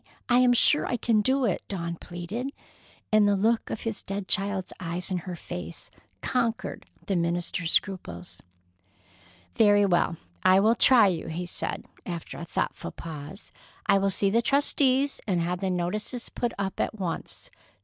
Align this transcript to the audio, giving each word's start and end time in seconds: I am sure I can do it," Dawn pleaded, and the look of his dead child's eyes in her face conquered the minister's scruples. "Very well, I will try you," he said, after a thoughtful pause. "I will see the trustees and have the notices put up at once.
I 0.27 0.39
am 0.39 0.51
sure 0.53 0.87
I 0.87 0.97
can 0.97 1.21
do 1.21 1.45
it," 1.45 1.61
Dawn 1.67 1.95
pleaded, 1.95 2.49
and 3.11 3.27
the 3.27 3.35
look 3.35 3.69
of 3.69 3.81
his 3.81 4.01
dead 4.01 4.27
child's 4.27 4.73
eyes 4.79 5.11
in 5.11 5.19
her 5.29 5.35
face 5.35 5.91
conquered 6.23 6.87
the 7.05 7.15
minister's 7.15 7.71
scruples. 7.71 8.41
"Very 9.53 9.85
well, 9.85 10.17
I 10.41 10.59
will 10.59 10.73
try 10.73 11.05
you," 11.05 11.27
he 11.27 11.45
said, 11.45 11.85
after 12.03 12.39
a 12.39 12.45
thoughtful 12.45 12.89
pause. 12.91 13.51
"I 13.85 13.99
will 13.99 14.09
see 14.09 14.31
the 14.31 14.41
trustees 14.41 15.21
and 15.27 15.39
have 15.39 15.59
the 15.59 15.69
notices 15.69 16.29
put 16.29 16.53
up 16.57 16.79
at 16.79 16.95
once. 16.95 17.51